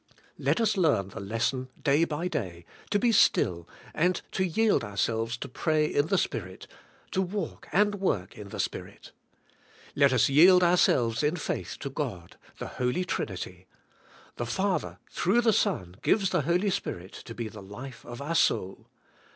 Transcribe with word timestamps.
Let 0.39 0.59
us 0.59 0.77
learn 0.77 1.09
the 1.09 1.19
lesson 1.19 1.69
day 1.79 2.05
by 2.05 2.27
day, 2.27 2.65
to 2.89 2.97
be 2.97 3.11
still 3.11 3.69
and 3.93 4.19
to 4.31 4.43
yield 4.43 4.83
ourselves 4.83 5.37
to 5.37 5.47
pray 5.47 5.85
in 5.85 6.07
the 6.07 6.17
Spirit; 6.17 6.65
to 7.11 7.21
walk 7.21 7.67
and 7.71 7.93
work 7.93 8.35
in 8.35 8.49
the 8.49 8.59
Spirit. 8.59 9.11
Let 9.95 10.11
us 10.11 10.27
yield 10.27 10.63
ourselves 10.63 11.21
in 11.21 11.35
faith 11.35 11.77
to 11.81 11.91
God, 11.91 12.35
the 12.57 12.65
Holy 12.81 13.05
Trinity; 13.05 13.67
the 14.37 14.47
Father, 14.47 14.97
through 15.11 15.41
the 15.41 15.53
Son 15.53 15.95
gives 16.01 16.31
the 16.31 16.41
Holy 16.41 16.71
Spirit 16.71 17.13
to 17.13 17.35
be 17.35 17.47
the 17.47 17.61
life 17.61 18.03
of 18.03 18.23
our 18.23 18.33
soul. 18.33 18.87